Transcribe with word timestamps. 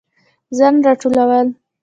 ځان 0.57 0.75
راټولول 0.85 1.47